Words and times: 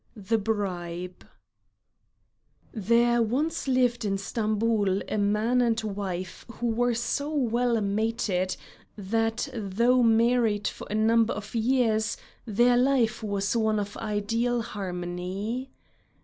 THE 0.17 0.39
BRIBE 0.39 1.27
There 2.73 3.21
once 3.21 3.67
lived 3.67 4.03
in 4.03 4.17
Stamboul 4.17 5.03
a 5.07 5.19
man 5.19 5.61
and 5.61 5.79
wife 5.83 6.43
who 6.53 6.65
were 6.71 6.95
so 6.95 7.31
well 7.31 7.79
mated 7.81 8.57
that 8.97 9.47
though 9.53 10.01
married 10.01 10.67
for 10.67 10.87
a 10.89 10.95
number 10.95 11.35
of 11.35 11.53
years 11.53 12.17
their 12.47 12.77
life 12.77 13.21
was 13.21 13.55
one 13.55 13.77
of 13.79 13.95
ideal 13.97 14.63
harmony. 14.63 15.69